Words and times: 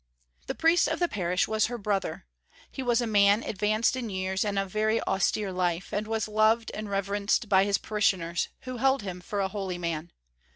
The 0.47 0.55
priest 0.55 0.87
of 0.87 0.97
the 0.97 1.07
parish 1.07 1.47
was 1.47 1.67
her 1.67 1.77
brother; 1.77 2.25
he 2.71 2.81
was 2.81 3.01
a 3.01 3.05
man 3.05 3.43
advanced 3.43 3.95
in 3.95 4.09
years 4.09 4.43
and 4.43 4.57
of 4.57 4.71
very 4.71 4.99
austere 5.03 5.51
life, 5.51 5.93
and 5.93 6.07
was 6.07 6.27
loved 6.27 6.71
and 6.73 6.89
reverenced 6.89 7.47
by 7.47 7.65
his 7.65 7.77
parishioners, 7.77 8.47
who 8.61 8.77
held 8.77 9.03
him 9.03 9.21
for 9.21 9.41
a 9.41 9.47
holy 9.47 9.77
man. 9.77 10.11